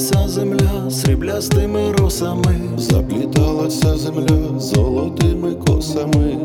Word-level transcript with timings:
Запліталася 0.00 0.28
земля 0.28 0.90
сріблястими 0.90 1.92
росами, 1.92 2.60
запліталася 2.78 3.96
земля 3.96 4.58
золотими 4.60 5.54
косами. 5.54 6.38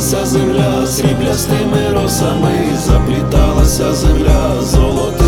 Запліталася 0.00 0.26
земля 0.26 0.86
сріблястими 0.86 1.92
росами, 1.92 2.76
запліталася 2.76 3.94
земля 3.94 4.62
золотими 4.62 5.19